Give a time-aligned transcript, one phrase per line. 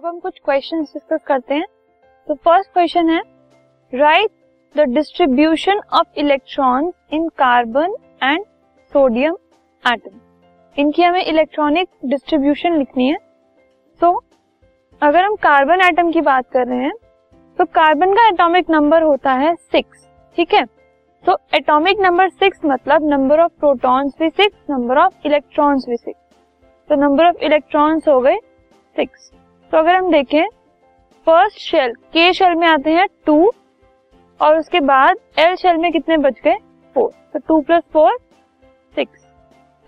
[0.00, 1.64] अब हम कुछ क्वेश्चन डिस्कस करते हैं।
[2.28, 3.20] तो फ़र्स्ट क्वेश्चन है
[3.92, 4.30] write
[4.74, 8.44] the distribution of electron in carbon and
[8.92, 9.34] sodium
[9.84, 10.20] atom
[10.76, 13.16] इनकी हमें इलेक्ट्रॉनिक डिस्ट्रीब्यूशन लिखनी है।
[14.00, 14.22] तो so,
[15.02, 16.94] अगर हम कार्बन एटम की बात कर रहे हैं
[17.58, 20.64] तो कार्बन का एटॉमिक नंबर होता है सिक्स ठीक है?
[21.24, 26.20] तो एटॉमिक नंबर सिक्स मतलब नंबर ऑफ़ प्रोटॉन्स भी सिक्स नंबर ऑफ़ इलेक्ट्रॉन्स भी सिक्स
[26.90, 28.38] तो नंबर ऑफ़ इलेक्ट्रॉन्स हो गए
[28.96, 29.30] सिक्स
[29.70, 30.46] तो अगर हम देखें
[31.26, 33.52] फ़र्स्ट शेल के शेल में आते हैं टू
[34.40, 36.56] और उसके बाद एल शेल में कितने बच गए?
[36.96, 38.16] फोर तो टू प्लस फोर
[38.94, 39.26] सिक्स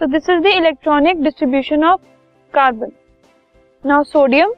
[0.01, 2.01] तो this is the electronic distribution of
[2.55, 2.93] carbon
[3.85, 4.53] now sodium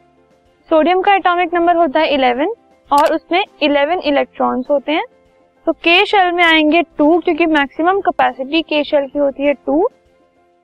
[0.70, 2.54] sodium का एटॉमिक नंबर होता है इलेवन
[2.90, 5.04] और उसमें इलेवन इलेक्ट्रॉन्स होते हैं.
[5.66, 9.88] तो के शेल में आएँगे टू क्योंकि मैक्सिमम कैपेसिटी के शेल की होती है टू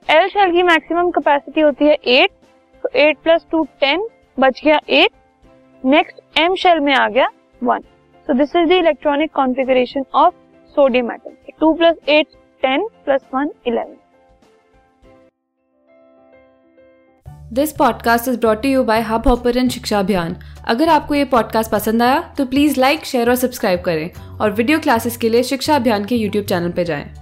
[0.09, 2.31] एल शेल की मैक्सिमम कैपेसिटी होती है एट
[2.83, 4.07] तो एट प्लस टू टेन
[4.41, 5.11] बच गया एट
[5.83, 7.29] नेक्स्ट एम शेल में आ गया
[7.61, 7.81] one
[8.27, 10.33] so this is the electronic configuration of
[10.75, 12.27] sodium atom two plus eight
[12.63, 13.97] ten plus one eleven
[17.53, 20.35] this podcast is brought you by Hub Hopper Shiksha Abhiyan
[20.67, 24.79] अगर आपको ये podcast पसंद आया तो please like share और subscribe करें और video
[24.79, 27.20] classes के लिए शिक्षा अभियान के यूट्यूब चैनल पर जाएँ।